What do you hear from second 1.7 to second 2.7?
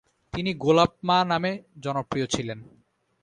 জনপ্রিয় ছিলেন।